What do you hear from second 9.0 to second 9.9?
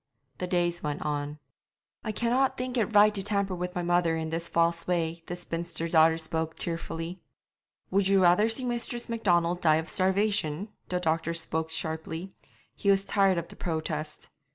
Macdonald die of